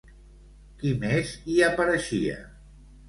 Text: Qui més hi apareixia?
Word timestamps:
Qui 0.79 0.93
més 1.03 1.35
hi 1.45 1.59
apareixia? 1.67 2.39